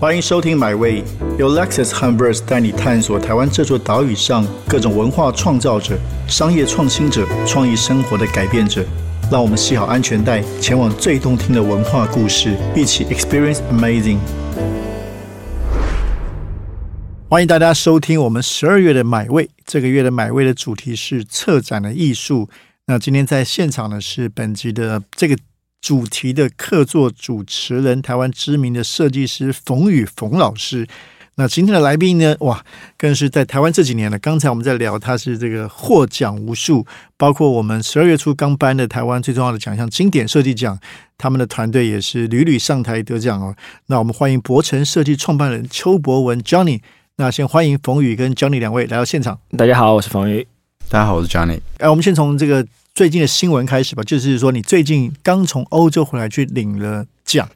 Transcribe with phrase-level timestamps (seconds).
[0.00, 1.02] 欢迎收听《My Way》，
[1.40, 5.98] 由 Lexus h u m b e r s 带你探索台湾这座岛屿上各种文化创造者、
[6.28, 8.84] 商业创新者、创意生活的改变者。
[9.28, 14.18] 让我们系好安全带，前往最动听的文化故事，一起 Experience Amazing。
[17.28, 19.50] 欢迎大家收听我们十二月的买位。
[19.66, 22.48] 这个月的买位的主题是策展的艺术。
[22.86, 25.36] 那今天在现场呢是本集的这个
[25.80, 30.86] 主题的客座主持人，台湾知名的设计师冯宇冯老师。
[31.36, 32.64] 那今天的来宾呢，哇，
[32.96, 34.18] 更是在台湾这几年了。
[34.18, 36.84] 刚才我们在聊，他是这个获奖无数，
[37.16, 40.76] 包括我们十二月初刚颁的台湾最重要的奖项——经典设计奖，
[41.16, 43.54] 他们的团队也是屡屡上台得奖哦。
[43.86, 46.80] 那我们欢迎博成设计创办人邱博文 Johnny。
[47.18, 49.38] 那先欢迎冯宇跟 Johnny 两位来到现场。
[49.56, 50.44] 大家好，我是冯宇。
[50.88, 51.60] 大家好，我是 Johnny。
[51.78, 57.48] 哎，我们先从这个最近的新闻开始吧，就是说你最近刚从欧洲回来去领了奖，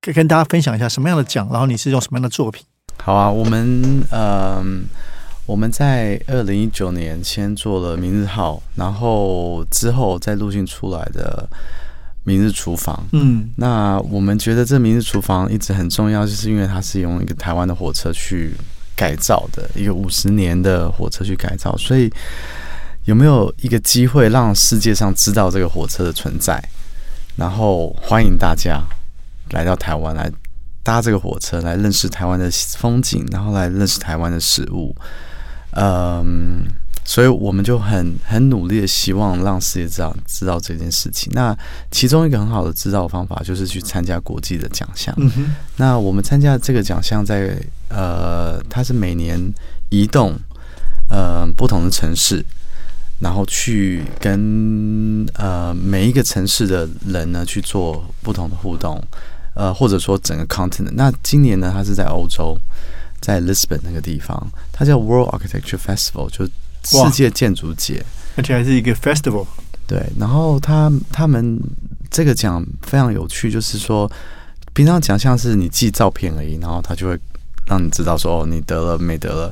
[0.00, 2.64] 可以跟大家分享一下什么样的奖，然后你是用什么样的作品？
[2.98, 4.62] 好啊，我们呃，
[5.46, 11.48] 我们在二零一九年先做了《明日号》，然后之后再陆续出来的
[12.24, 12.94] 《明日厨房》。
[13.12, 18.52] 嗯，那我们觉得这《明日厨房》一直很重要，就是因为它是用一个台湾的火车去
[18.94, 22.12] 改造的一个五十年的火车去改造，所以
[23.04, 26.62] 有没有一个机会让世界上知道这个火车的存在？
[27.36, 28.82] 然后欢迎大家
[29.50, 30.30] 来到台湾来。
[30.82, 34.96] 搭这个火车来认识台湾的风景，然后来认识台湾的食物，
[35.72, 36.64] 嗯，
[37.04, 41.30] 所以我们就很很努力的希望让世界知道知道这件事情。
[41.34, 41.56] 那
[41.90, 45.14] 其中一个很好的知道方法就是去参加国际的奖项。
[45.76, 47.54] 那我们参加这个奖项在
[47.90, 49.38] 呃，它是每年
[49.90, 50.34] 移动
[51.10, 52.42] 呃不同的城市，
[53.20, 59.00] 然后去跟呃每一个城市的人呢去做不同的互动。
[59.52, 62.56] 呃，或者说整个 continent，那今年呢，它是在欧洲，
[63.20, 66.46] 在 Lisbon 那个地方，它叫 World Architecture Festival，就
[66.84, 68.02] 世界建筑节，
[68.36, 69.44] 而且还是一个 festival。
[69.88, 71.60] 对，然后他他们
[72.08, 74.10] 这个奖非常有趣，就是说，
[74.72, 77.18] 平常奖项是你寄照片而已，然后他就会
[77.70, 79.50] 让你知道说，哦，你得了没得了。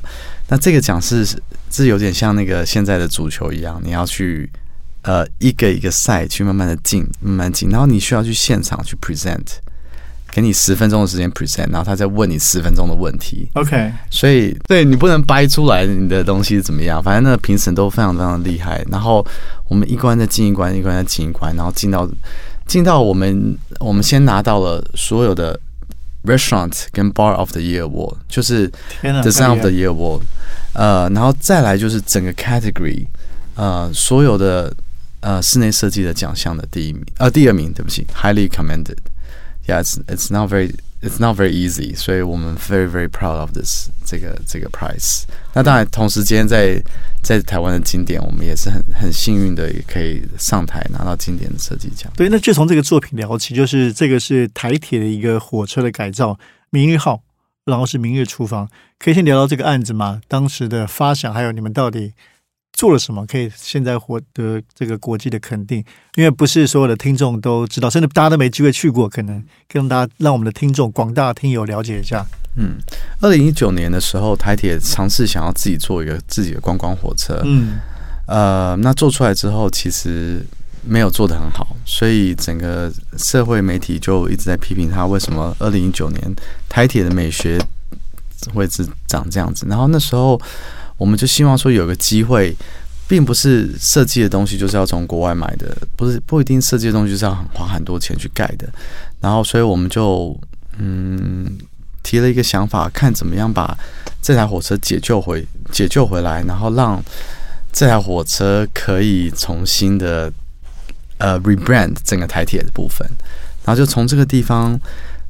[0.49, 1.25] 那这个奖是
[1.71, 4.47] 是有点像那个现在的足球一样，你要去
[5.03, 9.45] 呃一个一个赛去慢慢的进，慢慢进，然后你需要去现场去 present。
[10.31, 13.49] 给你十分钟的时间 present，然后他再问你十分钟的问题。
[13.55, 18.85] OK，所以对你不能掰出来你的东西是怎么样，反正那个评审都非常非常厉害。
[18.91, 19.25] 然后
[19.67, 22.07] 我们一关再进一关，一关再进一关，然后进到
[22.67, 25.59] 进到我们我们先拿到了所有的
[26.25, 28.69] restaurant 跟 bar of the year award，就是
[29.01, 30.21] design of the year award。
[30.73, 33.05] 呃，然后再来就是整个 category，
[33.55, 34.73] 呃，所有的
[35.21, 38.97] 呃室内设计的奖项的第一名，呃，第二名，对不起，highly commended。
[39.69, 45.25] Yeah, it's it's not very it's not very easy，所以我们 very very proud of this 这个这个 prize。
[45.53, 46.81] 那当然，同时间在
[47.21, 52.11] 在台湾的经典，我们也是很很幸运的，也可以上台拿到经典的设计奖。
[52.15, 56.39] 对，那就从这个作品聊起，就是这个是台铁的一个火车的改造，
[56.71, 57.21] 明日号，
[57.65, 60.19] 然后是明日厨房，可以先聊到这个案子吗？
[60.27, 62.13] 当时的发想，还有你们到底。
[62.73, 65.83] 做了什么可以现在获得这个国际的肯定？
[66.15, 72.25] 因为不是所有的听众都知道，甚至大家都没机会去过，可能跟大家让我们的听众广大听友了解一下。
[72.55, 72.77] 嗯，
[73.19, 77.41] 二零一九年的时候，台铁尝试想要自己做一个自己的观光火车。
[77.43, 77.79] 嗯，
[78.27, 80.45] 呃，那做出来之后，其实
[80.85, 86.35] 没有做的很好，所以整个社会媒体就一直在批评他为什么二零一九年
[86.69, 87.59] 台铁的美学
[88.53, 89.65] 会是长这样子。
[89.67, 90.39] 然后那时候。
[90.99, 92.55] 我们就希望说有个机会，
[93.07, 98.69] 并不是设计的东西就是要从国外买的，不是不一定设计的东西就是要花很多钱去盖的。
[99.19, 100.39] 然后，所以我们就
[100.77, 101.57] 嗯
[102.03, 103.75] 提了一个想法，看怎么样把
[104.21, 107.01] 这台火车解救回解救回来，然后让
[107.71, 110.31] 这台火车可以重新的
[111.17, 113.07] 呃 rebrand 整个台铁的部分，
[113.65, 114.79] 然后就从这个地方。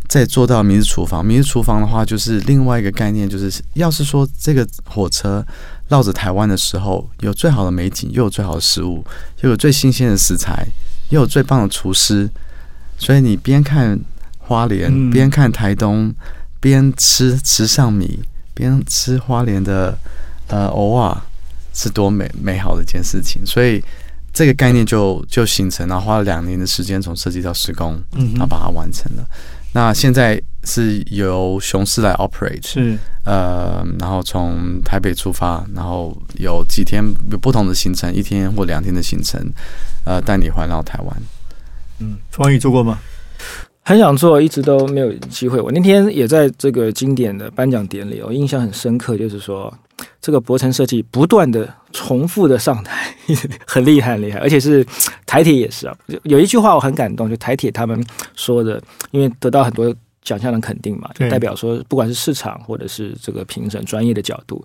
[0.09, 5.45] 再做到明日厨房，明日厨房的话，就是另外一个概念，就是要是说这个火车
[5.87, 9.05] 绕着台湾的时候，有最好的美景，又有最好的食物，
[9.41, 10.65] 又有最新鲜的食材，
[11.09, 12.27] 又有最棒的厨师，
[12.97, 13.99] 所以你边看
[14.39, 16.11] 花莲，边看台东，
[16.59, 18.19] 边吃吃上米，
[18.55, 19.95] 边吃花莲的
[20.47, 21.15] 呃偶尔，
[21.71, 23.45] 是多美美好的一件事情。
[23.45, 23.79] 所以
[24.33, 29.23] 这个概念就就形成，然后花了两年的时间，从设计到施工，嗯然后把它完成了。
[29.73, 39.39] 那现在是由雄狮来 operate，是呃，然后从台北出发，然后有几天有不同的行程，一天或两天的行程，
[40.05, 41.17] 呃，带你环绕台湾。
[41.99, 42.99] 嗯，方宇做过吗？
[43.89, 45.59] 很想做，一直都没有机会。
[45.59, 49.73] 我那天也在这个经典的颁奖典礼，我印象很深刻，就是说
[50.21, 53.11] 这个博成设计不断的重复的上台，
[53.65, 54.37] 很厉害，很厉害。
[54.41, 54.85] 而且是
[55.25, 58.05] 台铁也是啊，有一句话我很感动，就台铁他们
[58.35, 59.91] 说的，因为得到很多
[60.21, 64.63] 奖项的肯定嘛，就代表说不管是市场或者是这个评审专业的角度，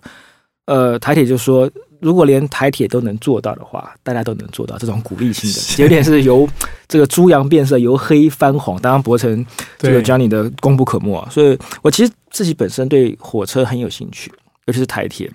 [0.65, 1.69] 呃，台铁就说。
[2.01, 6.47] 如果连台铁都能做到的话，大家都能做到这种鼓励性的，有点是由
[6.87, 8.79] 这个猪羊变色，由黑翻黄。
[8.79, 9.43] 当然，博成
[9.79, 11.27] 这个讲你的功不可没啊。
[11.31, 14.31] 所以我其实自己本身对火车很有兴趣，
[14.65, 15.31] 尤其是台铁。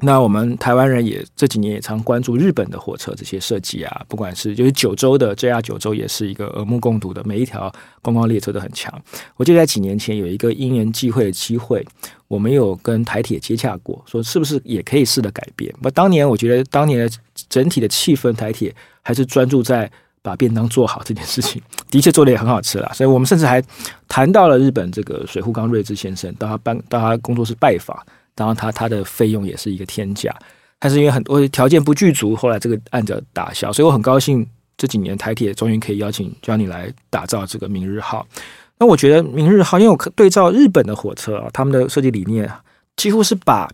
[0.00, 8.92] 那我们台湾人也这几年也常关注日本的火车这些设计啊，不管是就是九州的 JR 九州也是一个耳目共睹的，每一条观光列车都很强。
[9.36, 11.84] 我记得在几年前有一个因缘际会的机会，
[12.28, 15.74] 我们有跟台铁接洽过，说是不是也可以试着改变。
[15.82, 17.10] 不，当年我觉得当年的
[17.48, 18.72] 整体的气氛，台铁
[19.02, 19.90] 还是专注在
[20.22, 21.60] 把便当做好这件事情，
[21.90, 22.92] 的确做的也很好吃啦。
[22.94, 23.60] 所以我们甚至还
[24.06, 28.00] 谈到了日本这个水户刚瑞之先生，到他办到他工作室拜访。
[28.38, 30.32] 当然，它它的费用也是一个天价，
[30.78, 34.46] 但是因为很多条件不具足，后来这个案子打消，所以我很高兴
[34.76, 38.24] 这几年台铁终于可以邀请 Johnny 来打造这个明日号。
[38.78, 42.48] 那我觉得明日号，因为我对照日本的火车啊，他们的设计理念
[42.96, 43.68] 几乎是把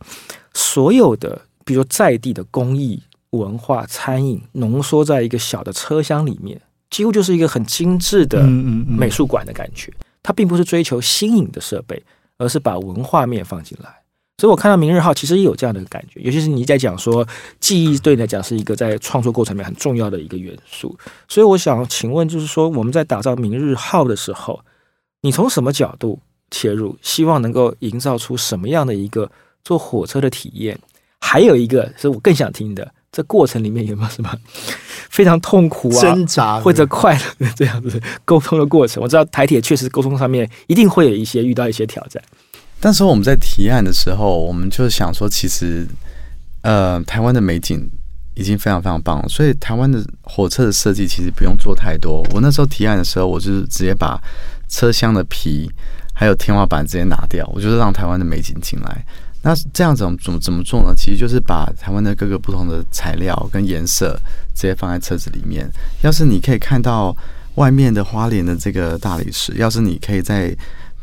[0.55, 6.58] 所有的，比如说在地的工艺、文化、餐饮浓缩在一个小的车厢里面，
[6.88, 9.93] 几乎就是一个很精致的美术馆的感觉。
[10.22, 12.02] 它并不是追求新颖的设备，
[12.38, 14.03] 而是把文化面放进来。
[14.36, 17.26] 所以我看到明日号其实也有这样的感觉，尤其是你在讲说
[17.60, 20.96] 记忆对你来讲是一个在创作过程里面很重要的一个元素。
[21.28, 24.60] 所以我想请问，就是说我们在打造明日号的时候，
[25.20, 26.19] 你从什么角度
[26.50, 29.31] 切入，希望能够营造出什么样的一个
[29.62, 30.78] 坐火车的体验？
[31.20, 34.36] 还有一个是我更想听的，这过程里面有没有什么
[35.10, 39.00] 非常痛苦啊、挣扎或者快乐的这样子沟通的过程？
[39.00, 42.20] 我知道台铁确实沟通上面一定会有一些遇到一些挑战。
[42.84, 45.88] 那时候我们在提案的时候，我们就想说，其实，
[46.60, 47.90] 呃，台湾的美景
[48.34, 52.22] 已经非常非常棒，所以台湾的火车的设计其实不用做太多。
[52.34, 54.20] 我那时候提案的时候，我就直接把
[54.69, 55.66] 车厢的皮
[56.12, 59.02] 还有天花板直接拿掉，我就是让台湾的美景进来。
[59.40, 60.92] 那这样子怎么怎么做呢？
[60.94, 64.14] 其实就是把台湾的各个不同的材料跟颜色
[64.54, 65.66] 直接放在车子里面。
[66.02, 67.16] 要是你可以看到
[67.54, 70.54] 外面的花莲的这个大理石，要是你可以在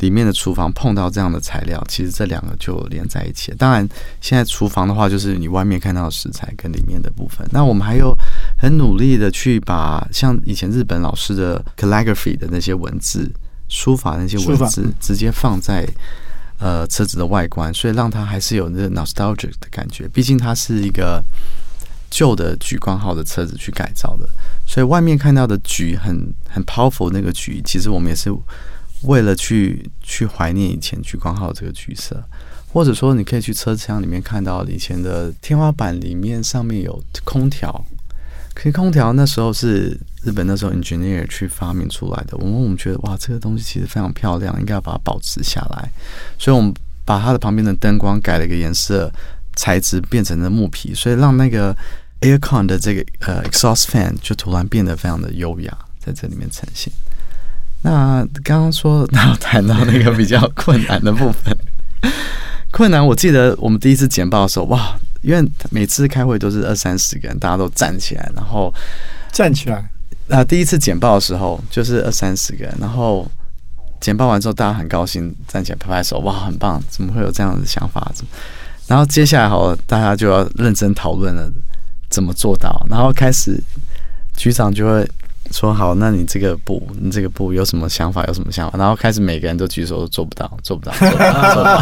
[0.02, 3.54] 里面的厨房碰到这样的材料，其实这两个就连在一起。
[3.56, 3.88] 当然，
[4.20, 7.48] 现在厨房的话，就是你外面看到的食材跟里面的部分。
[7.52, 8.18] 那我们还有
[8.58, 13.32] 很努力的去把像以前日本老师的 calligraphy 的那些文字、
[13.70, 15.88] 书法那些文字，直接放在
[16.58, 20.08] 呃车子的外观，所以让它还是有那个 nostalgic 的感觉。
[20.08, 21.24] 毕竟它是一个
[22.10, 24.28] 旧的举光号的车子去改造的，
[24.66, 28.34] 所以外面看到的举很很 powerful 那个举，其实我们也是。
[29.04, 32.24] 为了去去怀念以前聚光号这个橘色，
[32.72, 37.84] 或者说你可以去车厢里面看到以前的天花板里面上面有空调，
[38.54, 42.38] 可以空调那时候是日本那时候 engineer 去发明出来的。
[42.38, 45.90] 我们我们觉得哇，这个东西其实非常漂亮，应该要把它保持下来。
[46.38, 46.74] 所以我们
[47.04, 49.12] 把它的旁边的灯光改了一个颜色，
[49.56, 51.76] 材质变成了木皮，所以让那个
[52.22, 56.94] aircon 的这个呃 exhaust fan 就突然变得非常的优雅，在这里面呈现。
[57.84, 61.58] 那刚刚说，到谈到那个比较困难的部分，
[62.72, 63.04] 困难。
[63.04, 68.72] 我记得我们第一次简报的时候，哇，因为每次开会都是二三十个人，大家都站起来，然后
[69.32, 69.84] 站起来。
[70.28, 73.28] 那第一次简报的时候，就是二三十个人，然后
[74.00, 76.80] 简报完之后，大家很高兴，站起来拍拍手，哇，很棒！
[76.88, 78.12] 怎么会有这样的想法？
[78.86, 81.52] 然后接下来好了，大家就要认真讨论了，
[82.12, 82.86] 怎么做到？
[82.88, 83.60] 然后开始
[84.38, 85.10] 局长就会。
[85.52, 88.26] 说好，那你这个不，你这个不有什么想法？
[88.26, 88.78] 有什么想法？
[88.78, 91.82] 然后开始每个人都举手，做不到，做不到，做不到，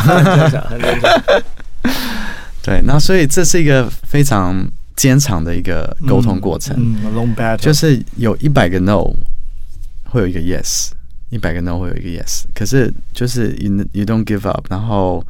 [0.70, 1.44] 做不到。
[2.64, 4.56] 对，那所以这是一个非常
[4.96, 6.76] 坚长的一个沟通过程。
[7.58, 9.04] 就是有一百个 no，
[10.06, 10.90] 会有一个 yes，
[11.30, 12.44] 一百个 no 会有一个 yes。
[12.54, 15.26] 可是就是 you you don't give up，然后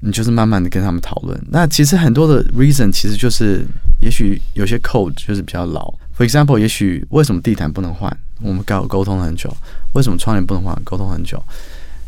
[0.00, 1.38] 你就是慢慢的跟他们讨论。
[1.50, 3.64] 那其实很多的 reason 其实就是，
[4.00, 5.92] 也许有些 code 就是比较老。
[6.16, 8.16] For example，也许为什么地毯不能换？
[8.40, 9.54] 我们沟沟通了很久。
[9.92, 10.74] 为什么窗帘不能换？
[10.82, 11.42] 沟通很久。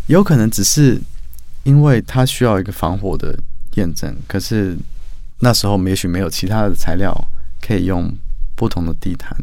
[0.07, 0.99] 有可能只是
[1.65, 3.39] 因为它需要一个防火的
[3.75, 4.77] 验证，可是
[5.41, 7.15] 那时候也许没有其他的材料
[7.61, 8.11] 可以用
[8.55, 9.37] 不同的地毯。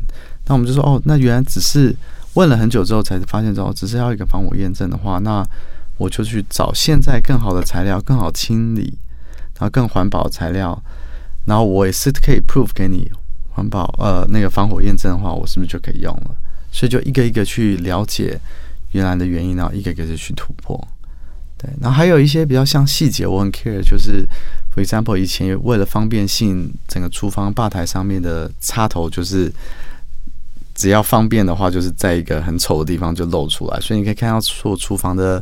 [0.48, 1.96] 那我们就说，哦，那原来只是
[2.34, 5.48] 问了很久之后才发现，之后只是要一个防火验证的话，那
[5.98, 8.98] 我就去找现在更好的材料，更好清理，
[9.54, 10.82] 然后更环保材料，
[11.46, 13.12] 然后我也是可以 prove 给你。
[13.56, 16.36] 环保呃，那个防火验证的话，我是不是就可以用了？
[16.72, 18.38] 所以就一个一个去了解
[18.92, 20.78] 原来的原因，然后一个一个的去突破。
[21.58, 24.28] 对，然后还有一些比较像细节，我很 care，就是
[24.76, 29.50] ，for example，以前为了方便性，整个厨房吧台上面的插头就是
[30.74, 35.42] 只要方便的话，就是在一个很丑的地方就露出来，所以你可以看到所厨房的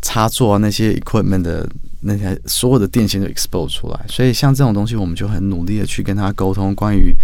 [0.00, 1.68] 插座啊，那些 equipment 的
[2.02, 4.00] 那台所有的电线都 expose 出来。
[4.08, 7.16] 所以像这种东西，我们就很努力的去跟他沟通关于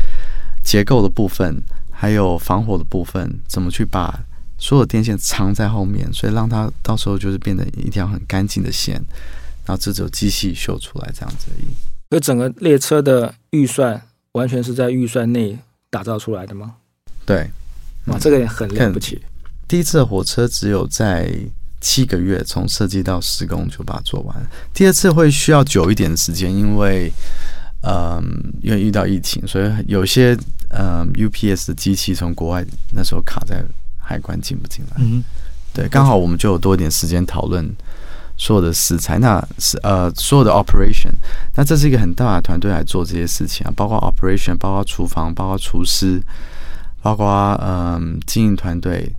[0.65, 4.21] 结构的部分，还有防火的部分，怎么去把。
[4.61, 8.95] 所有电线藏在后面，所以让它到时候就是变成一条很干净的线，
[9.65, 11.67] 然后这只有机器修出来这样子而已。
[12.11, 15.57] 而整个列车的预算完全是在预算内
[15.91, 16.75] 打造出来的吗？
[17.25, 17.49] 对，
[18.07, 19.23] 哇，这个也很了不起。
[19.69, 21.33] 第一次的火车只有在
[21.81, 24.37] 七个月从设计到施工就把它做完，
[24.73, 27.13] 第二次会需要久一点的时间，因为
[27.83, 28.23] 嗯，
[28.63, 30.37] 因为遇到疫情，所以有些
[30.71, 33.65] 嗯 UPS 的机器从国外那时候卡在。
[34.11, 34.97] 海关进不进来？
[35.01, 35.23] 嗯，
[35.75, 37.71] 对，刚好我们就有多一点时间讨论
[38.39, 39.19] 所有的食材。
[39.19, 41.13] 那是呃，所有的 operation，
[41.55, 46.19] 那这是一个很大的团队来做这些事情啊，包括 operation，包括厨房，包括厨师，
[47.03, 47.27] 包括
[47.63, 49.15] 嗯经营团队，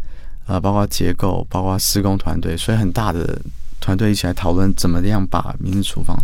[0.50, 3.40] 呃，包括结构，包括施工团队，所以很大的
[3.80, 6.18] 团队一起来讨论怎么样把明日厨房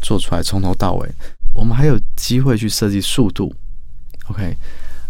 [0.00, 1.08] 做出来，从头到尾。
[1.54, 3.54] 我们还有机会去设计速度。
[4.30, 4.56] OK，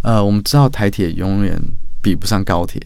[0.02, 1.56] 呃，我们知道台铁永远。
[2.04, 2.78] 比不上高铁，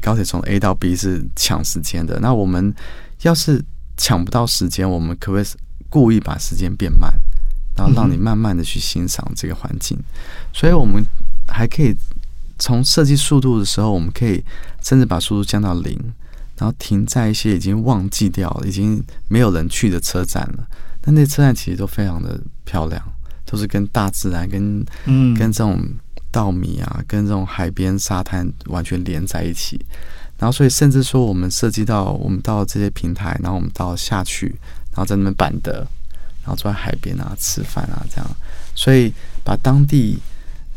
[0.00, 2.20] 高铁从 A 到 B 是抢时间的。
[2.20, 2.72] 那我们
[3.22, 3.60] 要是
[3.96, 5.46] 抢不到时间，我们可不可以
[5.90, 7.12] 故意把时间变慢，
[7.76, 9.98] 然后让你慢慢的去欣赏这个环境？
[10.52, 11.04] 所以我们
[11.48, 11.92] 还可以
[12.58, 14.42] 从设计速度的时候，我们可以
[14.82, 15.98] 甚至把速度降到零，
[16.56, 20.66] 然后停在一些已经忘记掉了、已经没有人去的车站了。
[21.00, 23.02] 但那车站其实都非常的漂亮，
[23.44, 25.80] 都是跟大自然、跟嗯、跟这种。
[26.32, 29.80] 稻米啊，跟这种海边沙滩完全连在一起，
[30.36, 34.48] 然后所以甚至说，我们涉及到我们到这些平台，然后我们到下去，
[34.90, 35.86] 然后在那边板的，
[36.42, 38.30] 然后坐在海边啊吃饭啊这样，
[38.74, 39.10] 所以
[39.42, 40.18] 把当地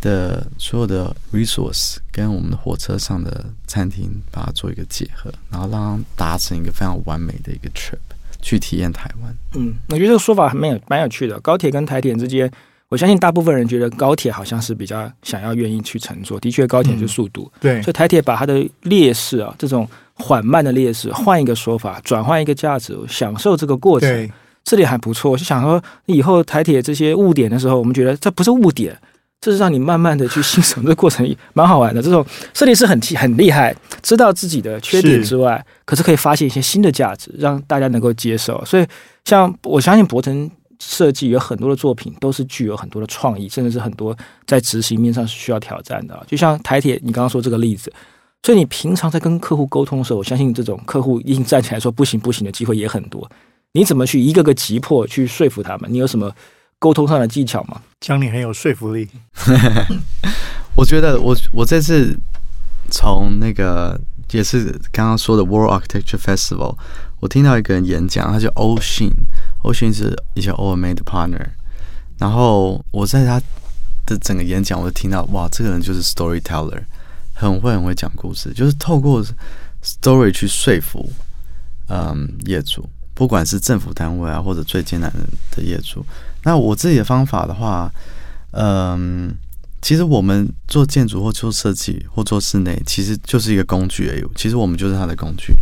[0.02, 7.98] 的所有的 resource 跟我们的火车上的餐厅把它做一个结合，然后让达成一个非常完美的一个 trip
[8.42, 9.36] 去体验台湾。
[9.56, 12.52] 嗯，我觉得这个说法蛮有蛮有趣的，高铁跟台铁之间。
[12.88, 24.32] 我相信大部分人觉得高铁好像是比较想要愿意去乘坐，的确高铁是速度，对，所以台铁把它的劣势啊，这种缓慢的劣势换一个说法，转换一个价值，享受这个过程，
[24.64, 25.30] 这里还不错。
[25.30, 29.00] 我就想说，以后台铁这些误点的时候，我们觉得这不是误点，
[29.42, 32.02] 这是让你慢慢的去欣赏这个过程，蛮好玩的。
[32.02, 38.64] 这种设计师很很厉害，知道自己的缺点之外，可是可以发现一些新的价值，让大家能够接受。
[38.66, 38.86] 所以，
[39.26, 40.50] 像我相信博腾。
[40.82, 44.18] 设计有很多的作品都是具有很多的创意，甚至是很多
[44.48, 46.18] 在执行面上是需要挑战的。
[46.26, 47.92] 就像台铁，你刚刚说这个例子，
[48.44, 53.30] 所以你平常在跟客户沟通的时候，我相信这种客户一站起来说不行不行的机会也很多。
[53.74, 55.92] 你怎么去一个个急迫去说服他们？
[55.92, 56.32] 你有什么
[56.80, 57.82] 沟通上的技巧吗？
[58.00, 59.08] 讲你很有说服力。
[60.76, 62.18] 我觉得我我这次
[62.90, 64.00] 从那个
[64.32, 66.78] 也是刚刚说的 World Architecture Festival。
[67.20, 71.50] 我听到一个人演讲，他叫 Ocean，Ocean 是以前 OMA 的 partner。
[72.18, 73.42] 然后我在他
[74.06, 76.82] 的整个演讲，我就听到哇，这个人就是 storyteller，
[77.34, 79.22] 很会很会讲故事，就是透过
[79.84, 81.12] story 去说服
[81.90, 85.12] 嗯业主，不管是政府单位啊，或者最艰难
[85.52, 86.06] 的业主。
[86.44, 87.92] 那我自己的方法的话，
[88.52, 89.34] 嗯，
[89.82, 94.24] 其实我们做建筑或做设计或做室内，其实就是一个工具而已。
[94.36, 95.54] 其实我们就是他的工具。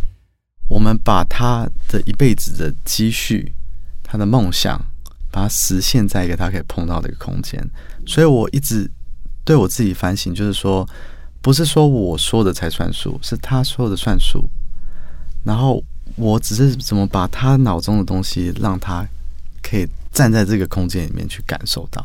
[0.70, 3.54] 我们把他的一辈子的积蓄、
[4.04, 4.78] 他的梦想，
[5.32, 7.58] 把它实现在一个他可以碰到的一个空间。
[8.06, 8.90] 所以我一直
[9.46, 10.88] 对我自己反省，就是说，
[11.42, 14.46] 不是说我说的才算数，是他说的算数。
[15.46, 15.82] 然后
[16.18, 19.08] 我只是怎么把他脑中的东西，让他
[19.64, 22.04] 可以站在这个空间里面去感受到。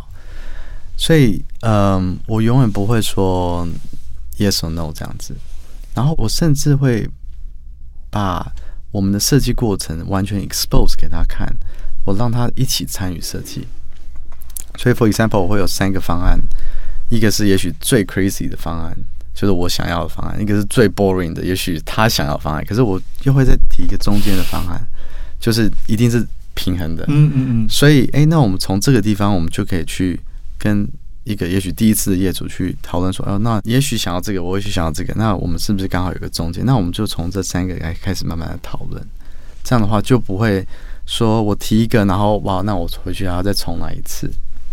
[0.97, 3.67] 所以，嗯，我永远不会说
[4.37, 5.35] yes or no 这样子。
[5.95, 7.09] 然后我甚至会。
[8.15, 8.47] 把
[8.91, 11.49] 我们的设计过程完全 expose 给他看，
[12.05, 13.67] 我让他一起参与设计。
[14.77, 16.39] 所以，for example，我会有三个方案，
[17.09, 18.95] 一个是也许最 crazy 的方案，
[19.33, 22.63] 就是我想要的方案；一个是最 boring 的，也许他想要方案。
[22.67, 24.87] 可是我又会再提一个中间的方案，
[25.41, 26.23] 就是一定是
[26.55, 27.05] 平衡的。
[27.09, 27.69] 嗯嗯嗯。
[27.69, 30.21] 所以，哎，那我们从这个地方，我们就可以去
[30.59, 30.89] 跟。
[31.25, 36.67] 一个也许第一次的业主去讨论说，哦，那也许想要这个，我也许想要这个，那我们是不是刚好有个中间？
[36.67, 39.01] 那我们就从这三个来开始慢慢的讨论，
[39.63, 40.67] 这样的话就不会
[41.07, 44.29] 说我提一个，然后哇，那我回去还要再重来一次，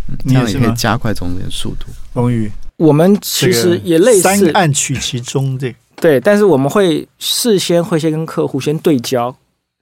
[0.08, 1.86] 嗯，这样也可以加快中间速度。
[2.14, 9.32] 王宇，我们其实也类似三案取其中，这对，但是我们会事先会先跟客户先对焦。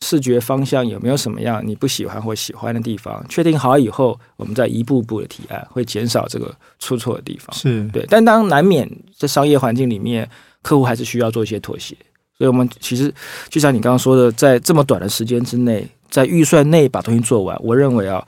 [0.00, 3.24] 视觉方向有没有什么样你不喜欢或喜欢的地方？
[3.28, 7.54] 确定好以后，我们再一步步的提案，会减少这个出错的地方。
[7.54, 10.28] 是对，但当难免在商业环境里面，
[10.62, 11.96] 客户还是需要做一些妥协。
[12.36, 13.12] 所以，我们其实
[13.48, 18.24] 就像你刚刚说的，在这么短的时间之内，在预算内把东西做完，我认为啊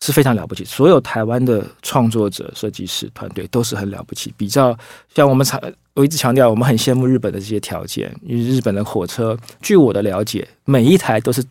[0.00, 0.64] 是非常了不起。
[0.64, 4.34] 所有台湾的创作者、设计师团队都是很了不起。
[4.36, 4.76] 比较
[5.14, 5.60] 像我们常。
[5.94, 11.44] 我一直强调，我们很羡慕日本的这些条件，因为日本的火车，据我的了解，每一台都是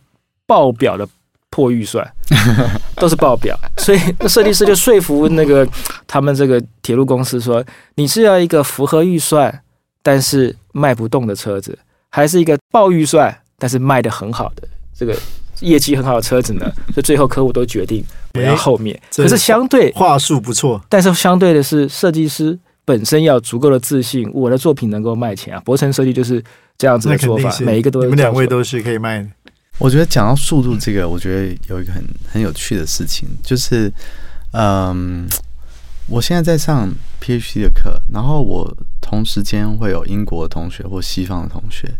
[0.46, 1.08] 爆表的
[1.48, 2.04] 破预算，
[2.96, 5.68] 都是爆表，所以设计师就说服那个
[6.08, 9.62] 他们这个铁路公司说，你是要一个符合预算
[10.02, 11.78] 但是卖不动的车子，
[12.10, 15.16] 还是一个爆预算但是卖的很好的这个
[15.60, 16.68] 业绩很好的车子呢？
[16.86, 22.58] 所以最后客户都决定不要后面，可是相对话术不错，但是相对的是设计师。
[22.92, 25.62] 本身要足够的自信，我的作品能够卖钱啊！
[25.64, 26.44] 博成设计就是
[26.76, 29.28] 这样子的做法，每一个都你们两位都是可以卖的。
[29.78, 33.90] 我觉得讲到速度这个，我觉得有一个很很有趣的事情，就是
[34.52, 35.26] 嗯，
[36.06, 36.86] 我现在在上
[37.22, 38.70] PhD 的课，然后我
[39.00, 41.90] 同时间会有英国的同学或西方的同学。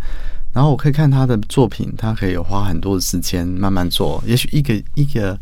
[0.53, 4.23] 然后我可以看他的作品，他可以有花很多的时间慢慢做。
[4.27, 5.39] 也许一个一个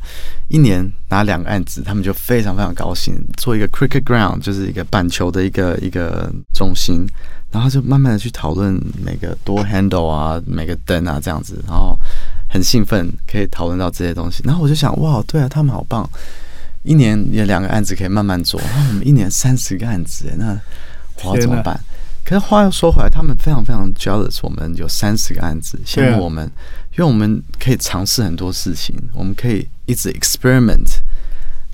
[0.49, 3.15] 一年拿两个案子，他们就非常非常高兴。
[3.37, 7.05] 做一个 cricket ground，就是一个板球的一个一个中心，
[7.51, 11.99] 然后就慢慢的去讨论每个 door handle 啊，每个灯啊这样子，然后
[12.49, 14.45] 很兴奋可以讨论到这些东西。
[14.45, 16.09] 然后我就想，哇，对啊，他们好棒，
[16.85, 18.61] 一年有两个案子可以慢慢做。
[18.61, 20.57] 那我们一年三十个案子，那
[21.25, 21.79] 我要怎么办？
[22.25, 24.39] 可是话又说回来，他们非常非常 jealous。
[24.43, 26.47] 我们有三十个案子，羡慕我们，
[26.93, 31.01] 因为我们可以尝试很多事情，我们可以一直 experiment。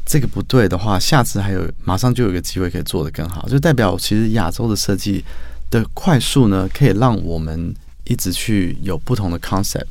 [0.07, 5.23] 这个不对的话，下次还有马上就有一个机会可以做得更好，就代表其实亚洲的设计
[5.69, 7.75] 的快速呢，可以让我们
[8.05, 9.85] 一直去有不同的 concept，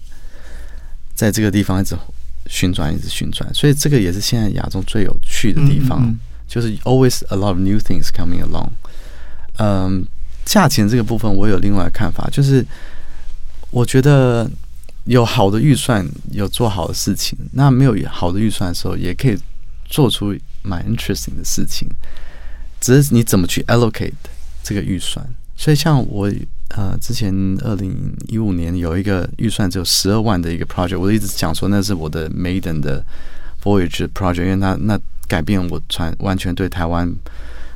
[1.14, 1.96] 在这个地方一直
[2.48, 3.54] 旋转，一直旋转。
[3.54, 6.16] 所以这个也是现在亚洲最有趣的地方，
[6.48, 8.70] 就是 always a lot of new things coming along。
[9.58, 10.08] 嗯。
[10.46, 12.66] 价钱这个部分，我有另外看法，就是
[13.72, 14.50] 我觉得
[15.06, 19.38] 有好的预算，有做好的事情；那没有好的预算的时候，也可以
[19.86, 21.88] 做出蛮 interesting 的事情。
[22.80, 24.14] 只是你怎么去 allocate
[24.64, 25.26] 这个预算。
[25.58, 26.32] 所以像我
[26.70, 27.96] 呃，之前二零
[28.28, 33.04] 一五年有一个预算只有十二万的一个 project，我一直讲说那是我的 maiden 的
[33.64, 37.10] voyage project，因为它那改变我传完全对台湾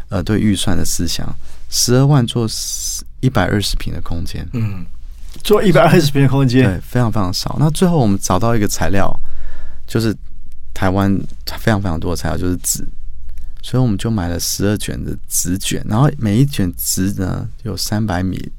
[0.10, 1.34] 呃对预算的思想。
[1.70, 2.48] 十二万做
[3.22, 4.86] 一百二十平的空间，嗯，
[5.44, 7.56] 做一百二十平的空间，对，非常非常少。
[7.60, 9.14] 那最后我们找到一个材料，
[9.88, 10.16] 就是
[10.74, 12.84] 台湾非常非常多的材料，就是纸，
[13.62, 18.52] 所以我们就买了十二卷的纸卷，然后每一卷纸呢有三百米，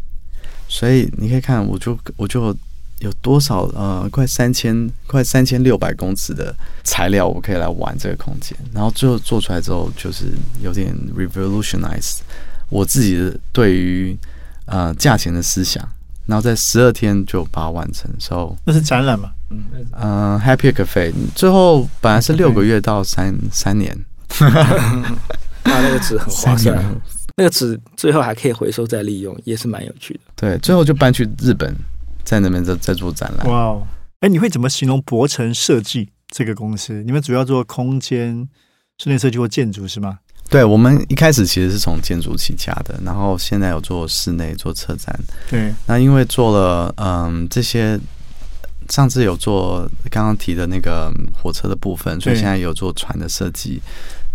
[0.69, 2.57] 所以你可以看，我就我就
[3.01, 8.57] 有多少呃，快三千快三千六百公尺的材料，我可以来玩这个空间。
[8.73, 10.27] 然后最后做出来之后，就是
[10.63, 12.19] 有点 revolutionize。
[12.71, 14.17] 我自己的对于
[14.65, 15.87] 呃价钱的思想，
[16.27, 19.31] 然后在十二天就把它完成，所以那是展览嘛？
[19.51, 23.97] 嗯，呃，Happy Cafe 最后本来是六个月到三 三年，
[24.39, 27.01] 那那个纸很划算，
[27.37, 30.21] 那个纸最后还可以回收再利用，也是蛮有趣的。
[30.37, 31.75] 对，最后就搬去日本，
[32.23, 33.47] 在那边在在做展览。
[33.49, 33.83] 哇哦，
[34.21, 37.03] 哎，你会怎么形容博成设计这个公司？
[37.03, 38.49] 你们主要做空间
[38.99, 40.21] 室内设计或建筑是吗？
[40.51, 45.17] 对，我们一开始其实是从建筑起家的，然后现在有做室内做车展。
[45.49, 47.97] 对，那因为做了嗯这些，
[48.89, 51.09] 上次有做刚刚提的那个
[51.41, 53.81] 火车的部分，所以现在有做船的设计，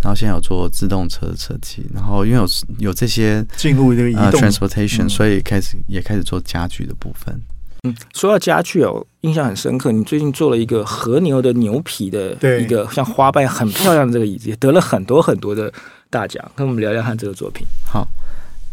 [0.01, 2.47] 然后现在有做自动车的设计，然后因为有
[2.79, 7.37] 有这些进入这个移动 transportation，所以开始也开始做家具的部分。
[7.83, 15.69] 嗯，说到家具哦，印象很深刻，你最近做了一个和牛的牛皮的一个像花瓣很漂亮的这个椅子，也得了很多很多的。
[16.09, 17.65] 大奖，跟我们聊聊看这个作品。
[17.85, 18.07] 好，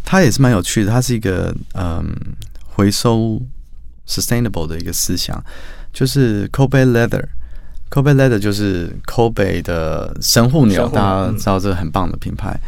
[0.04, 0.90] 它也是蛮有趣的。
[0.90, 2.04] 它是一个嗯
[2.66, 3.40] 回收
[4.06, 5.42] sustainable 的一个思想，
[5.92, 7.24] 就是 Kobe Leather。
[7.90, 12.58] Kobe Leather 就是 Kobe 的神户牛，大家知道这个很棒的品牌，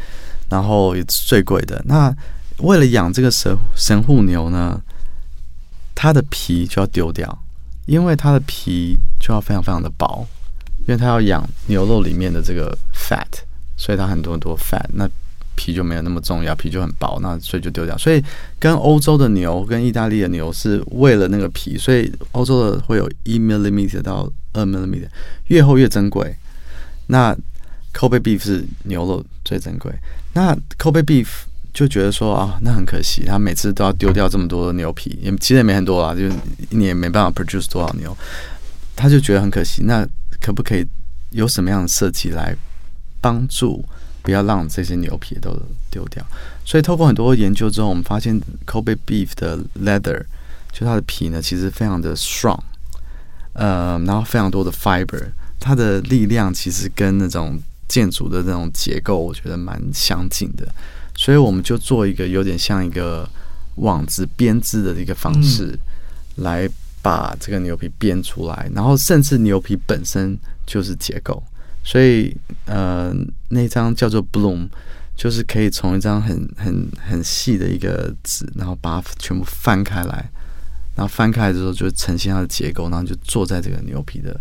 [0.50, 1.82] 然后也是最贵的。
[1.86, 2.14] 那
[2.58, 4.78] 为了养这个神神户牛呢，
[5.94, 7.38] 它的皮就要丢掉，
[7.86, 10.26] 因为它的皮就要非常非常的薄，
[10.80, 13.43] 因为它要养牛肉里面的这个 fat。
[13.76, 15.08] 所以它很多很多 fat，那
[15.56, 17.96] 皮就没有那么重要，皮就很薄，那所以就丢掉。
[17.96, 18.22] 所以
[18.58, 25.08] 跟欧洲的牛跟意大利的牛是为了那个皮，所以欧洲的会有一 millimeter 到二 millimeter，
[25.46, 26.34] 越厚越珍贵。
[27.06, 27.36] 那
[27.92, 29.92] Kobe beef 是牛肉最珍贵。
[30.32, 31.28] 那 Kobe beef
[31.72, 36.26] 就觉得说啊，那很可惜，他每次都要丢掉这么多的牛皮，也其实也没很多啦，就
[36.70, 38.16] 一年没办法 produce 多少牛，
[38.96, 39.82] 他就觉得很可惜。
[39.84, 40.04] 那
[40.40, 40.84] 可不可以
[41.30, 42.56] 有什么样的设计来
[43.24, 43.82] 帮助，
[44.20, 45.50] 不要让这些牛皮都
[45.90, 46.22] 丢掉？
[46.62, 50.22] 所以透过很多研究之后，我们发现 Kobe beef 的 leather
[50.70, 52.60] 就它的皮呢，其实非常的 strong，
[53.54, 55.24] 呃，然后非常多的 fiber，
[55.58, 57.58] 它的力量其实跟那种
[57.88, 60.68] 建筑的那种结构，我觉得蛮相近的。
[61.16, 63.26] 所以我们就做一个有点像一个
[63.76, 65.78] 网子编织的一个方式，
[66.36, 66.68] 来
[67.00, 71.42] 把这个牛皮编出来，然后甚至牛皮本身就是结构。
[71.84, 73.14] 所以呃，
[73.50, 74.68] 那张叫做 Bloom。
[75.16, 80.28] 就是可以从一张很很很细的一个纸，然后把它全部翻开来，
[80.96, 84.36] 然后翻开来之后就呈现它的结构，然后就坐在这个牛皮的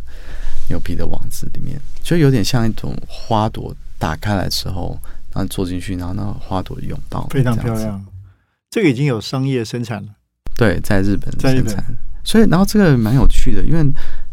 [0.70, 5.00] 牛皮的网子里面，就有点像一种花朵打开来之后，
[5.32, 8.04] 然后坐进去，然后那个花朵拥抱，非常漂亮。
[8.72, 10.10] 这个已经有商业生产了，
[10.58, 11.86] 对，在日本生产。
[12.24, 13.84] 所以，然后这个蛮有趣的，因为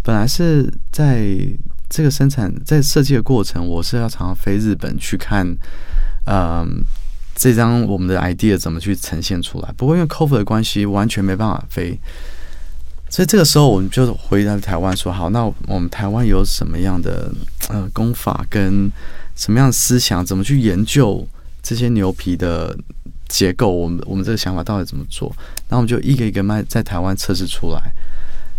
[0.03, 1.37] 本来是在
[1.91, 5.47] 这个生产在设计的过程，我是要常常飞日本去看。
[6.27, 6.85] 嗯，
[7.35, 9.73] 这张我们的 idea 怎么去呈现出来？
[9.77, 11.99] 不过因为 cover 的关系，完全没办法飞，
[13.09, 17.33] 所以这个时候我们就回到台湾说：好，那我们台湾有什么样的
[17.69, 18.89] 呃功法跟
[19.35, 20.25] 什么样的思想？
[20.25, 21.27] 怎么去研究
[21.63, 22.77] 这些牛皮的
[23.27, 23.71] 结构？
[23.71, 25.35] 我们我们这个想法到底怎么做？
[25.69, 27.91] 然后我们就一个一个卖在台湾测试出来。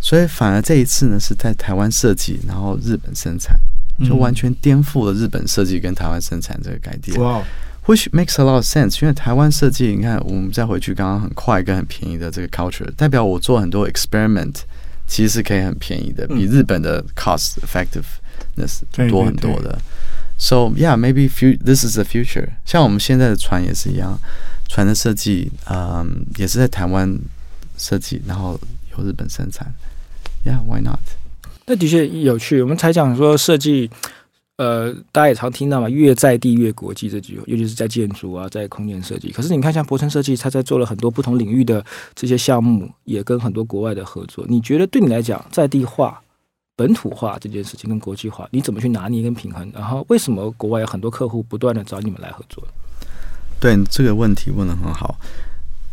[0.01, 3.55] 所以反而这一次呢，是在台湾设计，然后日本生产。
[4.03, 7.21] 就完全颠覆了日本设计跟台湾生产这个概念。
[7.21, 7.39] 哇
[7.85, 8.99] ，which makes a lot of sense。
[8.99, 14.55] 因为台湾设计，你看，我们再回去刚刚很快跟很便宜的这个 culture，代表我做很多 experiment，
[15.05, 19.79] 其实是可以很便宜的，比日本的 cost effectiveness 多很多的。
[20.39, 22.49] So yeah, maybe few this is the future。
[22.65, 24.17] 像我们现在的船也是一样，
[24.67, 27.19] 船的设计，嗯，也是在台湾
[27.77, 28.59] 设计，然后
[28.97, 29.71] 由日本生产。
[30.45, 30.99] Yeah, why not？
[31.67, 32.62] 那的确有趣。
[32.62, 33.89] 我们才讲说设计，
[34.58, 39.32] 呃，大家也常听到嘛，越在地越国际这句话，尤其是在建筑啊，在空间设计。
[39.32, 44.43] 可是你看，像博成设计，他在做了很多不同领域的这些项目，也跟很多国外的合作。
[44.49, 46.19] 你觉得对你来讲，在地化、
[46.75, 49.71] 本土化这件事情跟国际化，你怎么去拿捏跟平衡？
[49.73, 52.63] 然后为什么国外有很多客户不断的找你们来合作？
[53.60, 55.15] 对这个问题问的很好。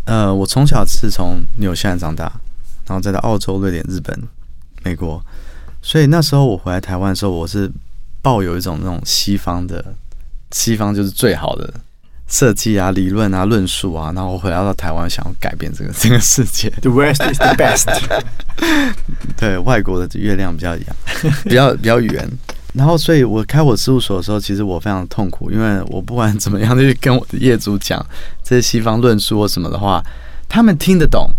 [0.07, 2.33] 呃，我从小是从纽西兰长大，
[2.87, 4.19] 然后再到澳洲、瑞典、日本、
[4.83, 5.23] 美国。
[5.81, 7.71] 所以那时候我回来台湾的时候，我是
[8.21, 9.85] 抱有一种那种西方的
[10.51, 11.73] 西方就是最好的
[12.27, 16.69] 设计啊、理论啊、论述啊，然后我回来到台湾，想要改变这个这个世界。
[16.83, 17.87] The West is the best。
[19.39, 20.87] 对，外国的月亮比较圆，
[21.45, 22.29] 比较比较圆。
[22.75, 28.05] 然后，所以我开我事务所的时候，其实我非常痛苦，因为我不管怎么样，就去跟我的业主讲
[28.43, 30.05] 这些西方论述或什么的话，
[30.49, 31.31] 他们听得懂。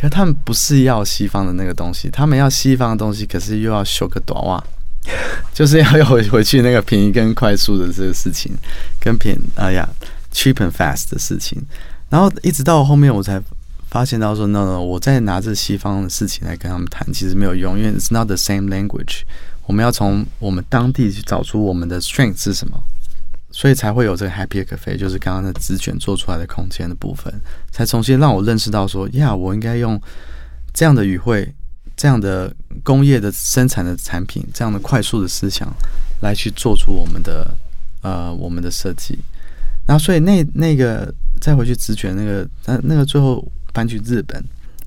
[0.00, 4.62] 可他们不是要西方的那个东西，他们要西方的东西，可是又要修个短袜，
[5.52, 8.52] 就是要要回回去那个便宜跟快速的这个事情，
[8.98, 9.86] 跟便哎呀
[10.32, 11.62] cheap and fast 的事情。
[12.08, 13.40] 然后一直到后面，我才
[13.90, 19.20] 发现到说，no，no，我在拿着西方的事情来跟他们谈，其实没有用，因为 it's not the same language。
[19.66, 22.82] 我们要从我们当地去找出我们的 strength 是什么。
[23.52, 27.32] 所以才会有这个 Happy Cafe，就是刚刚的纸卷做出来的空间的部分，
[27.70, 30.00] 才重新让我认识到说，呀，我应该用
[30.72, 31.52] 这样的语汇、
[31.96, 35.68] 这样的工业的生产的产品、这样的快速的思想
[36.22, 37.52] 来去做出我们的
[38.02, 39.18] 呃我们的设计。
[39.86, 44.40] 然后，所以那那个再回去纸卷那个，那那个最后搬去日本，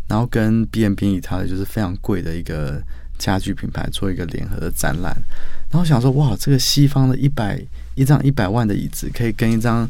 [0.07, 2.81] 然后跟 B M B 以他的就是非常贵的一个
[3.17, 5.15] 家具品牌做一个联合的展览，
[5.69, 7.61] 然后想说，哇，这个西方的一百。
[7.95, 9.87] 一张一百万的椅子可以跟一张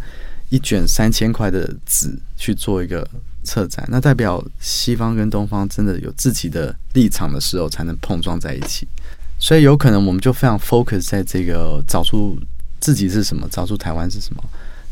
[0.50, 3.08] 一卷三千块的纸去做一个
[3.46, 8.86] 策展，那代表西方跟东方真的有自己的立场的时候，才能碰撞在一起。
[9.40, 12.38] 所以有可能我们就非常 focus 在这个找出
[12.82, 14.44] 自己是什么，找出台湾是什么，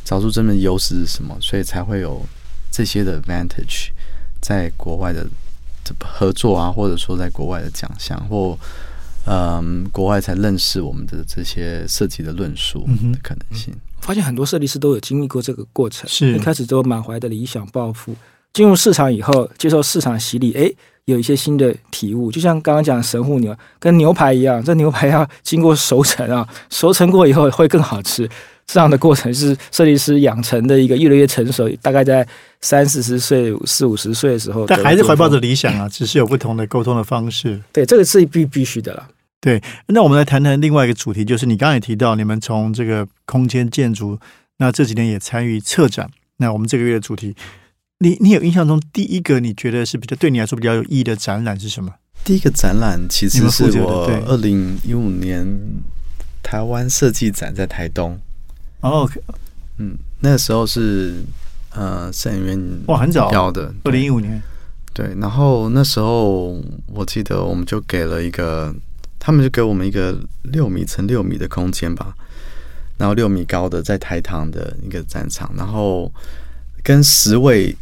[0.06, 2.26] 找出真正优势是什么，所以才会有
[2.72, 3.89] 这些的 advantage
[4.39, 5.28] 在国外的
[5.99, 8.58] 合作啊，或者说在国外的奖项或。
[9.27, 12.80] 嗯，国外才认识我们的这些设计的论述
[13.13, 13.71] 的可能性。
[13.99, 18.15] 发现很多设计师都有经历过这个过程，是一开始都满怀的理想抱负，
[18.51, 20.73] 进入市场以后，接受市场洗礼，哎，
[21.06, 22.32] 有一些新的体悟。
[22.32, 28.27] 就像刚刚讲神户牛跟牛排一样，这牛排要经过熟成啊，熟成过以后会更好吃。
[28.72, 32.26] 这样的过程是设计师养成的一个越来越成熟，大概在
[32.62, 37.60] 三四十岁、四五十岁的时候，但还是怀抱着理想啊， 只是有不同的沟通的方式。
[37.74, 39.06] 对，这个是必必须的了。
[39.42, 44.18] 对，那我们来谈谈另外一个主题，就是你刚才也提到，你们从这个空间建筑，
[44.60, 47.36] 那这几年也参与策展，那我们这个月的主题，
[48.00, 51.92] 你你有印象中第一个你觉得是比较对你来说比较有意义的展览是什么？
[52.24, 55.46] 第一个展览其实是我二零一五年
[56.42, 58.18] 台湾设计展在台东。
[58.82, 59.10] 哦，
[59.78, 61.24] 嗯，那个时候是
[61.74, 64.41] 呃摄影院哇很早要的二零一五年。
[64.94, 68.76] 对，然后那时候我记得我们就给了一个，
[69.17, 72.13] 他们就给我们一个六米乘六米的空间吧，
[72.98, 76.12] 然后六米高的在台糖的一个展场，然后
[76.84, 77.74] 跟十位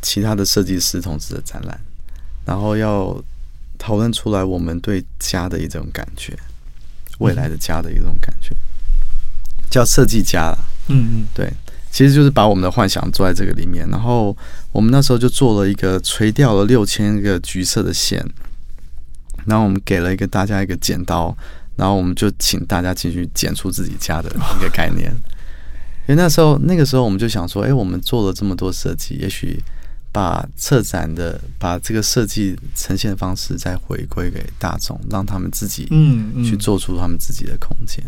[0.00, 1.78] 其他的设计师同志的展览，
[2.46, 3.22] 然后要
[3.76, 6.34] 讨论出来我们对家的一种感觉，
[7.18, 8.56] 未来的家的一种感觉，
[9.72, 10.58] 叫设计家了。
[10.88, 11.52] 嗯嗯，对。
[11.90, 14.34] 其实就是把我们的幻想做在这个里面，然后
[14.72, 18.24] 我们那时候就做了一个垂掉了六千个橘色的线，
[19.44, 21.36] 然后我们给了一个大家一个剪刀，
[21.76, 25.12] 然后我们就请大家进去剪出自己家的一个概念。
[26.08, 29.62] 因为那时候那个时候我们就想说，哎，我们做了这么多设计，也许
[30.10, 38.02] 把策展的把这个设计呈现方式再回归给大众，让他们自己嗯去做出他们自己的空间。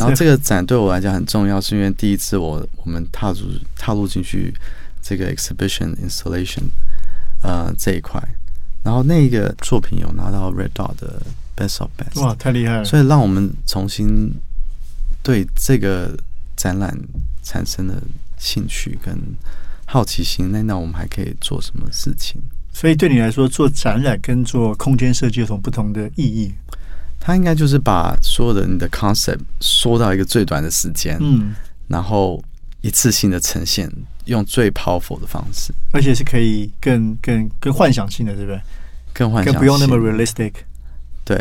[0.00, 3.38] 然后这个展对我来讲很重要，是因为第一次我我们踏入
[3.76, 4.52] 踏入进去
[5.02, 6.62] 这个 exhibition installation
[7.42, 8.18] 呃这一块，
[8.82, 11.22] 然后那个作品有拿到 Red Dot 的
[11.54, 12.84] Best of Best，哇，太厉害了！
[12.84, 14.32] 所以让我们重新
[15.22, 16.16] 对这个
[16.56, 16.98] 展览
[17.42, 18.02] 产生了
[18.38, 19.14] 兴趣跟
[19.84, 20.50] 好奇心。
[20.50, 22.40] 那那我们还可以做什么事情？
[22.72, 26.54] 所以对你来说，做展览跟做空间设计有什么不同的意义？
[27.22, 31.54] 它应该就是把所有的你的 concept 缩到一个最短的时间，嗯，
[31.86, 32.42] 然后
[32.80, 33.88] 一次性的呈现，
[34.24, 38.58] 用最 powerful 的方式，而且是可以更更更幻想性的，对不对？
[39.12, 40.52] 更幻想，不用那么 realistic。
[41.22, 41.36] 对，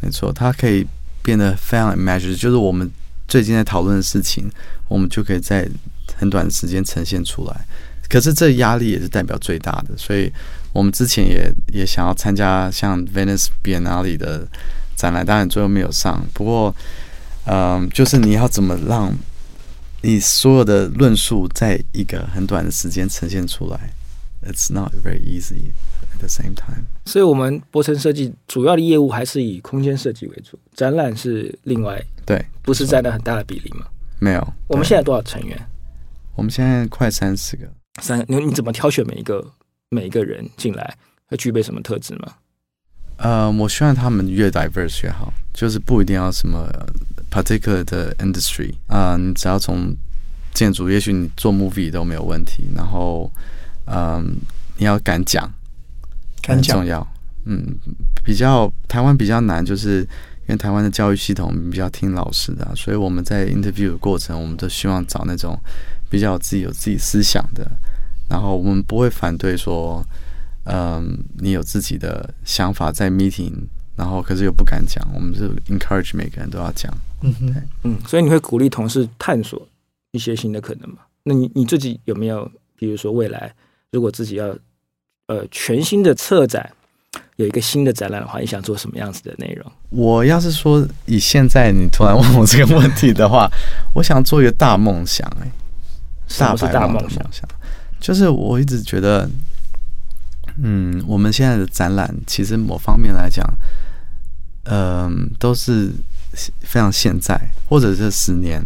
[0.00, 0.84] 没错，它可以
[1.22, 2.90] 变得非常 imagine，就是我们
[3.28, 4.50] 最近在讨论的事情，
[4.88, 5.68] 我们就可以在
[6.16, 7.64] 很短的时间呈现出来。
[8.08, 10.32] 可是这压力也是代表最大的，所以
[10.72, 14.48] 我们之前也也想要参加像 Venice Biennale 的。
[14.96, 16.74] 展览当然最后没有上，不过，
[17.44, 19.14] 嗯，就是你要怎么让
[20.02, 23.92] 你所有的论述在一个很短的时间呈现出来
[24.46, 25.72] ？It's not very easy
[26.12, 26.86] at the same time。
[27.04, 33.86] 所以，我们博成设计主要的业务还是以空间设计为主，展览是另外对，不是占了很大的比例吗？
[34.18, 34.52] 没有。
[34.68, 35.58] 我们现在多少成员？
[36.34, 37.66] 我们现在快三十个。
[38.02, 39.44] 三，你你怎么挑选每一个
[39.88, 42.34] 每一个人进来，会具备什么特质吗？
[43.18, 46.68] 呃，我希望他们越 diverse 越好，就是不一定要什么
[47.30, 49.96] particular 的 industry 啊，你只要从
[50.52, 52.64] 建筑，也许你做 movie 都没有问题。
[52.74, 53.32] 然后，
[53.86, 54.36] 嗯，
[54.76, 55.50] 你要敢讲，
[56.46, 57.06] 很重要。
[57.46, 57.64] 嗯，
[58.22, 65.58] 比较台湾比较难，就是因为台湾的教育系统比较听老师的，所以我们在 interview 的过程，我们都希望找那种
[66.10, 67.66] 比较自己有自己思想的，
[68.28, 70.04] 然后我们不会反对说。
[70.68, 73.52] 嗯，你有自己的想法在 meeting，
[73.94, 76.92] 然后可是又不敢讲，我们是 encourage 每个人都要讲。
[77.22, 79.68] 嗯哼，嗯，所以你会鼓励同事探索
[80.10, 80.96] 一些新的可能吗？
[81.22, 83.54] 那你你自己有没有，比如说未来
[83.92, 84.48] 如果自己要
[85.28, 86.68] 呃全新的策展，
[87.36, 89.72] 有一个新的展览的话，你想做什么样子的内容？
[89.90, 93.48] 我要是说以现在你突然问我这个问题的话，
[93.94, 95.48] 我想做一个大梦想，哎，
[96.38, 97.24] 大是大梦想？
[98.00, 99.30] 就是我一直觉得。
[100.62, 103.44] 嗯，我们现在的展览其实某方面来讲，
[104.64, 105.92] 嗯，都是
[106.60, 107.38] 非常现在，
[107.68, 108.64] 或者是十年，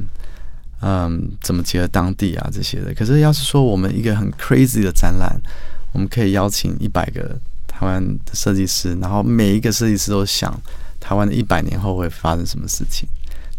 [0.82, 2.94] 嗯，怎么结合当地啊这些的。
[2.94, 5.40] 可是要是说我们一个很 crazy 的展览，
[5.92, 10.52] 我们可以邀请一百个台湾的设计师，然后每一个设计师都想
[11.00, 13.08] 台湾的一百年后会发生什么事情，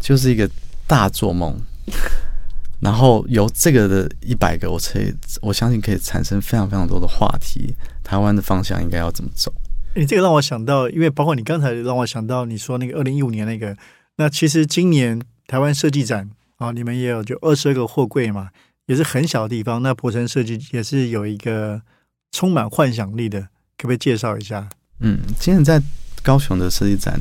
[0.00, 0.48] 就是一个
[0.86, 1.54] 大做梦。
[2.80, 7.72] 然后由这个的一百个，我可以我相信可以产生非常非常多的话题。
[8.02, 9.52] 台湾的方向应该要怎么走？
[9.94, 13.76] 你这个让我想到，因为包括你刚才让我想到，你说那个二零一五年那个，
[14.16, 18.48] 那其实今年台湾设计展啊，你们也有就二十二个货柜嘛，
[18.86, 19.82] 也是很小的地方。
[19.82, 21.82] 那博成设计也是有一个
[22.30, 23.40] 充满幻想力的，
[23.76, 24.68] 可不可以介绍一下？
[25.00, 25.82] 嗯，今年在
[26.22, 27.20] 高雄的设计展。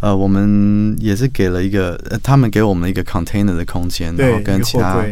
[0.00, 5.02] 呃，我们也是给了一个，呃，他们给我们一个 container 的空间，然后跟其他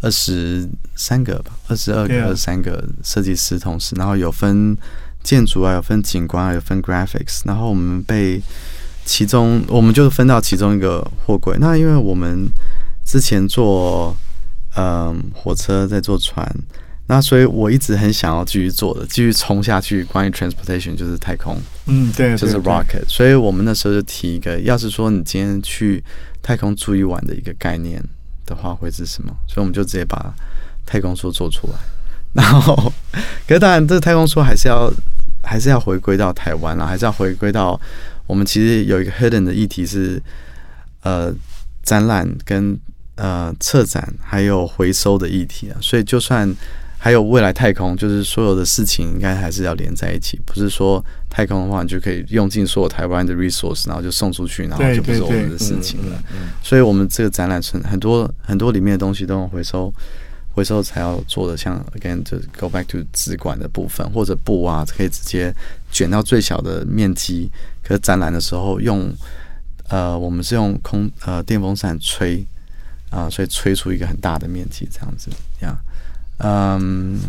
[0.00, 4.76] 二十三个吧，二十二个、二十三个设计师同时，然后有分
[5.22, 8.40] 建筑啊，有分景观啊，有分 graphics，然后我们被
[9.04, 11.56] 其中，我们就分到其中一个货柜。
[11.58, 12.48] 那因为我们
[13.04, 14.16] 之前坐
[14.76, 16.46] 嗯火车，在坐船。
[17.10, 20.04] 那所以，我一直很想要继续做的，继续冲下去。
[20.04, 21.56] 关于 transportation，就是太空，
[21.86, 23.02] 嗯，对，就是 rocket。
[23.08, 26.04] 所以我们那时候就提一个，要是说你今天去
[26.42, 28.04] 太空住一晚的一个概念
[28.48, 29.32] 的话，会是什么？
[29.46, 30.32] 所以我们就直接把
[30.86, 31.74] 太空梭做出来。
[32.32, 32.92] 然后，
[33.46, 34.90] 可是当然，这太空梭还是要
[35.42, 37.78] 还是要回归到台湾了，还是要回归到
[38.26, 40.22] 我们其实有一个 hidden 的议题是
[41.02, 41.32] 呃
[41.82, 42.78] 展览跟
[43.16, 46.54] 呃策展还有回收的议题啊，所以就算。
[47.00, 56.20] 还有未来太空，就是所有的事情应该还是要连在一起，不是说太空的话，你就可以用尽所有台湾的 resource，然后就送出去，然后就不是我们的事情了。
[56.60, 59.94] 所以，我们这个展览存很多很多里面的东西都用回收，
[60.52, 65.54] 回收才要做的，像 again 就 go back to 纸管的部分或者布啊，可以直接
[65.92, 67.48] 卷到最小的面积。
[67.80, 69.08] 可是展览的时候用
[69.88, 72.44] 呃，我们是用空呃电风扇吹
[73.10, 75.30] 啊，所以吹出一个很大的面积，这样子
[75.60, 75.78] 呀。
[76.38, 77.20] 嗯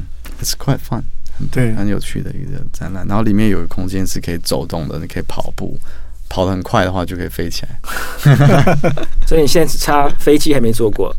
[0.42, 1.04] ，It's quite fun，
[1.52, 3.08] 对，很有趣的一个展览。
[3.08, 5.78] 然后里面有个空间是可以走动的，你可以跑步，
[6.30, 7.80] 跑得很快的话就可以飞起来。
[9.26, 11.16] 所以你现在只差飞机还没坐过。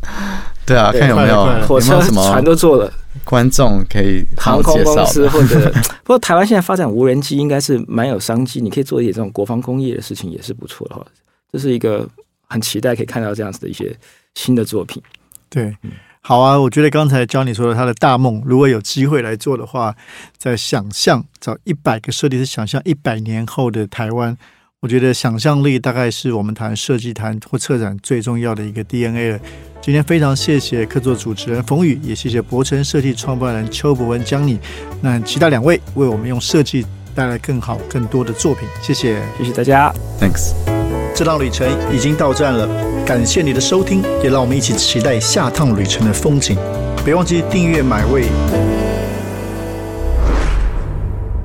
[0.64, 2.92] 对啊，看有没有火车、什么船都坐了。
[3.24, 5.68] 观众可以航空公司或者，
[6.04, 10.94] 不过台湾现在发展无人机应该是蛮有商机，你可以做一点这种国防工业的事情也是不错的。
[10.94, 11.04] 话，
[11.50, 12.08] 这是一个
[12.46, 13.92] 很期待可以看到这样子的一些
[14.36, 15.02] 新的作品。
[15.48, 15.76] 对。
[16.22, 19.96] 好啊，我觉得刚才教你说的他的大梦，如果有机会来做的话，
[20.36, 24.36] 在想象找一百个设计师想象一百年后的台湾，
[24.80, 29.40] 我觉得想象力大概是我们谈设计谈或策展最重要的一个 DNA 了。
[29.80, 34.58] 今天非常谢谢客座主持人冯宇，也谢谢博成设计创办人邱博文江你，
[35.00, 40.79] 那其他两位为我们用设计带来更好更多的作品，谢谢，谢谢大家，Thanks。
[41.20, 42.66] 这趟旅程已经到站了，
[43.04, 46.56] 感谢你的收听，也让我们一起期待下趟旅程的风景。
[47.04, 48.24] 别忘记订阅买位。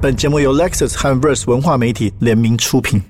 [0.02, 3.04] 本节目由 Lexus 和 Verse 文化媒体联名出品。